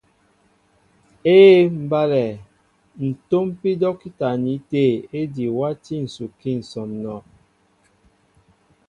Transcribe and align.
Éē 1.33 1.51
mbálɛ, 1.83 2.23
ǹ 3.07 3.09
tómpí 3.29 3.69
dɔ́kita 3.81 4.29
ní 4.43 4.53
tê 4.69 4.85
ejí 5.19 5.45
e 5.49 5.55
wátí 5.59 5.95
ǹsukí 6.09 6.49
ǹsɔǹɔ. 6.63 7.17